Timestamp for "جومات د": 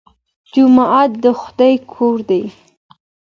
0.53-1.25